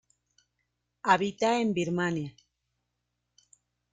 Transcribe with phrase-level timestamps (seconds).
[1.03, 2.35] Habita en Birmania.